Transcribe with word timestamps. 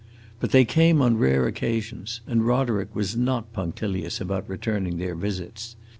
But 0.39 0.49
they 0.49 0.65
came 0.65 0.99
on 0.99 1.17
rare 1.19 1.45
occasions, 1.45 2.21
and 2.25 2.43
Roderick 2.43 2.95
was 2.95 3.15
not 3.15 3.53
punctilious 3.53 4.19
about 4.19 4.49
returning 4.49 4.97
their 4.97 5.13
visits. 5.13 5.75